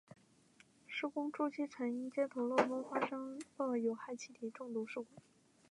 [0.87, 5.07] 施工初期曾因接头漏风发生过有害气体中毒事故。